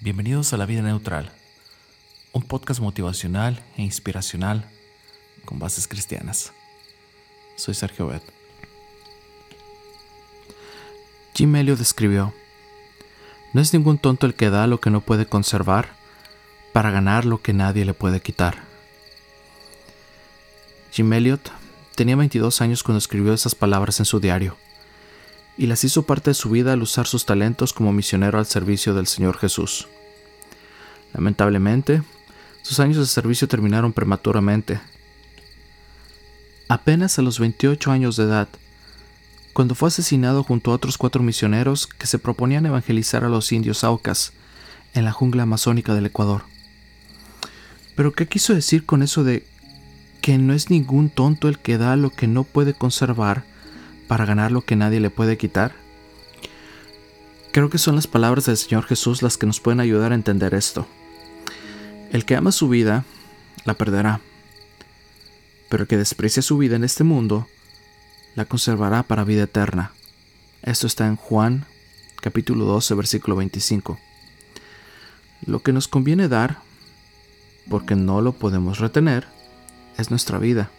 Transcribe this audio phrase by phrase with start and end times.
[0.00, 1.32] Bienvenidos a La Vida Neutral,
[2.32, 4.64] un podcast motivacional e inspiracional
[5.44, 6.52] con bases cristianas.
[7.56, 8.22] Soy Sergio Bet.
[11.34, 12.32] Jim Elliot escribió,
[13.52, 15.88] No es ningún tonto el que da lo que no puede conservar
[16.72, 18.62] para ganar lo que nadie le puede quitar.
[20.92, 21.50] Jim Elliot
[21.96, 24.56] tenía 22 años cuando escribió esas palabras en su diario
[25.58, 28.94] y las hizo parte de su vida al usar sus talentos como misionero al servicio
[28.94, 29.88] del Señor Jesús.
[31.12, 32.02] Lamentablemente,
[32.62, 34.80] sus años de servicio terminaron prematuramente.
[36.68, 38.48] Apenas a los 28 años de edad,
[39.52, 43.82] cuando fue asesinado junto a otros cuatro misioneros que se proponían evangelizar a los indios
[43.82, 44.32] aucas
[44.94, 46.42] en la jungla amazónica del Ecuador.
[47.96, 49.44] Pero ¿qué quiso decir con eso de
[50.20, 53.44] que no es ningún tonto el que da lo que no puede conservar
[54.08, 55.76] para ganar lo que nadie le puede quitar?
[57.52, 60.54] Creo que son las palabras del Señor Jesús las que nos pueden ayudar a entender
[60.54, 60.86] esto.
[62.10, 63.04] El que ama su vida,
[63.64, 64.20] la perderá.
[65.68, 67.46] Pero el que desprecia su vida en este mundo,
[68.34, 69.92] la conservará para vida eterna.
[70.62, 71.66] Esto está en Juan
[72.20, 73.98] capítulo 12, versículo 25.
[75.46, 76.58] Lo que nos conviene dar,
[77.70, 79.26] porque no lo podemos retener,
[79.96, 80.70] es nuestra vida.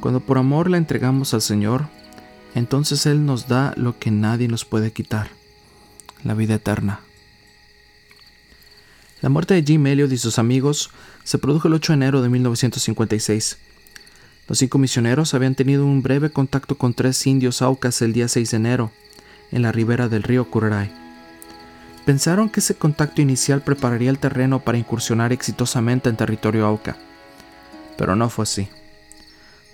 [0.00, 1.88] Cuando por amor la entregamos al Señor,
[2.54, 5.28] entonces Él nos da lo que nadie nos puede quitar,
[6.22, 7.00] la vida eterna.
[9.20, 10.90] La muerte de Jim Elliot y sus amigos
[11.24, 13.58] se produjo el 8 de enero de 1956.
[14.46, 18.50] Los cinco misioneros habían tenido un breve contacto con tres indios aucas el día 6
[18.50, 18.92] de enero,
[19.50, 20.92] en la ribera del río Curaray.
[22.04, 26.98] Pensaron que ese contacto inicial prepararía el terreno para incursionar exitosamente en territorio auca,
[27.96, 28.68] pero no fue así.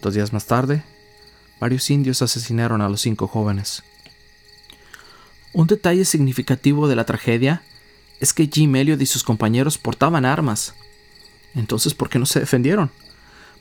[0.01, 0.85] Dos días más tarde,
[1.61, 3.85] varios indios asesinaron a los cinco jóvenes.
[5.53, 7.63] Un detalle significativo de la tragedia
[8.19, 10.75] es que Jim Elliot y sus compañeros portaban armas.
[11.55, 12.91] Entonces, ¿por qué no se defendieron?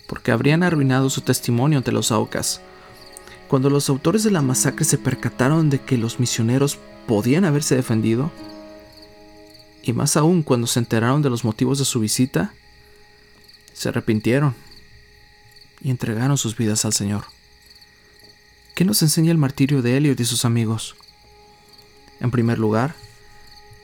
[0.08, 2.62] Porque habrían arruinado su testimonio ante los Aucas.
[3.48, 8.32] Cuando los autores de la masacre se percataron de que los misioneros podían haberse defendido,
[9.82, 12.54] y más aún cuando se enteraron de los motivos de su visita,
[13.74, 14.54] se arrepintieron
[15.82, 17.39] y entregaron sus vidas al Señor.
[18.80, 20.96] ¿Qué nos enseña el martirio de Elliot y sus amigos?
[22.22, 22.96] En primer lugar,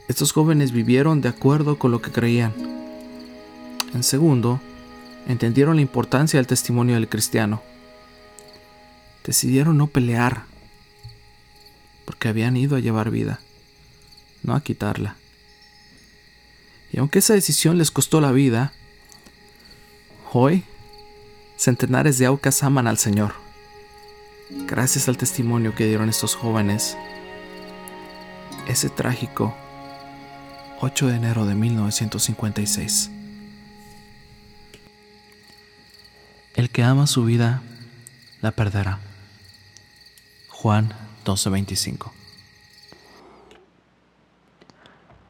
[0.08, 2.54] estos jóvenes vivieron de acuerdo con lo que creían.
[3.92, 4.58] En segundo,
[5.28, 7.62] entendieron la importancia del testimonio del cristiano.
[9.22, 10.44] Decidieron no pelear,
[12.06, 13.40] porque habían ido a llevar vida,
[14.42, 15.16] no a quitarla.
[16.90, 18.72] Y aunque esa decisión les costó la vida,
[20.32, 20.64] hoy
[21.58, 23.45] centenares de aucas aman al Señor.
[24.48, 26.96] Gracias al testimonio que dieron estos jóvenes,
[28.68, 29.56] ese trágico
[30.80, 33.10] 8 de enero de 1956.
[36.54, 37.60] El que ama su vida,
[38.40, 39.00] la perderá.
[40.48, 42.12] Juan 12:25.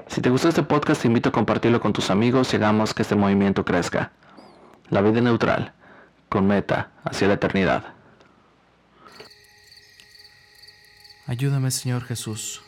[0.09, 3.00] Si te gustó este podcast, te invito a compartirlo con tus amigos y hagamos que
[3.00, 4.12] este movimiento crezca.
[4.91, 5.72] La vida neutral,
[6.28, 7.96] con meta hacia la eternidad.
[11.26, 12.62] Ayúdame, Señor Jesús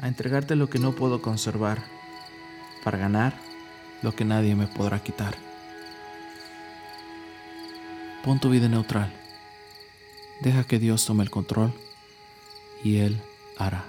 [0.00, 1.82] a entregarte lo que no puedo conservar,
[2.82, 3.34] para ganar
[4.02, 5.34] lo que nadie me podrá quitar.
[8.24, 9.12] Pon tu vida neutral.
[10.42, 11.72] Deja que Dios tome el control
[12.82, 13.20] y Él
[13.58, 13.84] hará.